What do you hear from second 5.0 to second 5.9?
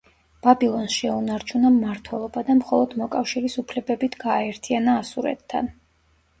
ასურეთთან.